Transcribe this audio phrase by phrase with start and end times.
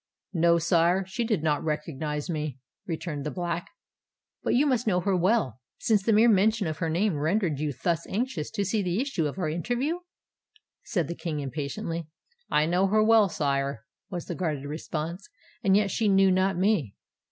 [0.33, 2.57] "No, sire—she did not recognise me,"
[2.87, 3.67] returned the Black.
[4.41, 7.71] "But you must know her well, since the mere mention of her name rendered you
[7.71, 9.99] thus anxious to see the issue of our interview?"
[10.83, 12.07] said the King, impatiently.
[12.49, 15.29] "I know her well, sire," was the guarded response:
[15.63, 16.95] "and yet she knew not me."